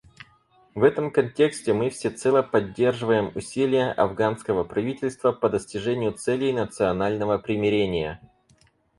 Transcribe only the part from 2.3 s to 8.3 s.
поддерживаем усилия афганского правительства по достижению целей национального примирения.